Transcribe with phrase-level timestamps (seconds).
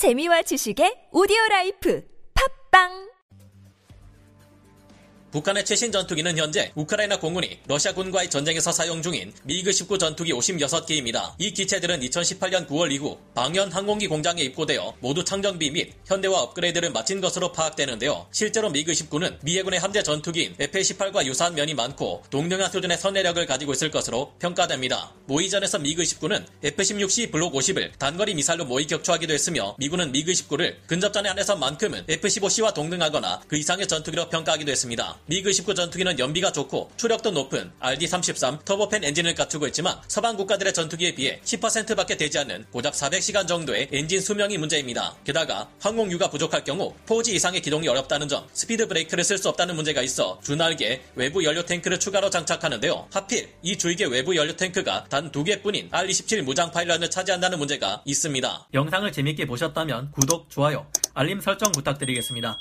[0.00, 2.02] 재미와 지식의 오디오 라이프
[2.70, 3.10] 팟빵
[5.30, 11.34] 북한의 최신 전투기는 현재 우크라이나 공군이 러시아군과의 전쟁에서 사용 중인 미그 29 전투기 56개입니다.
[11.38, 17.20] 이 기체들은 2018년 9월 이후 방현 항공기 공장에 입고되어 모두 창정비 및 현대화 업그레이드를 마친
[17.20, 18.26] 것으로 파악되는데요.
[18.32, 23.72] 실제로 미그 29는 미 해군의 함재 전투기인 F-18과 유사한 면이 많고 동등한 수준의 선회력을 가지고
[23.72, 25.12] 있을 것으로 평가됩니다.
[25.30, 31.28] 모의전에서 미그 29는 F-16C 블록 50을 단거리 미사일로 모의 격추하기도 했으며 미군은 미그 29를 근접전에
[31.28, 35.16] 한해서만큼은 F-15C와 동등하거나 그 이상의 전투기로 평가하기도 했습니다.
[35.26, 41.14] 미그 29 전투기는 연비가 좋고 추력도 높은 RD-33 터보팬 엔진을 갖추고 있지만 서방 국가들의 전투기에
[41.14, 45.16] 비해 10%밖에 되지 않는 고작 400시간 정도의 엔진 수명이 문제입니다.
[45.22, 50.02] 게다가 항공유가 부족할 경우 포지 이상의 기동이 어렵다는 점, 스피드 브레이크를 쓸 수 없다는 문제가
[50.02, 53.06] 있어 주날개 외부 연료 탱크를 추가로 장착하는데요.
[53.12, 58.68] 하필 이 주위계 외부 연료 탱크가 단두 개뿐인 R-27 무장 파일런을 차지한다는 문제가 있습니다.
[58.72, 62.58] 영상을 재밌게 보셨다면 구독, 좋아요, 알림 설정 부탁드리겠습니다.